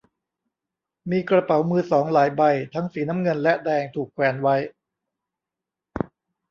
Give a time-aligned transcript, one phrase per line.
[1.11, 2.41] มีกระเป๋ามือสองหลายใบ
[2.73, 4.55] ทั้งสีน้ำเงินและแดง ถูกแขวนไว้